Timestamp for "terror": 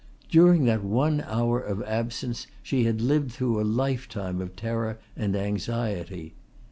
4.55-4.97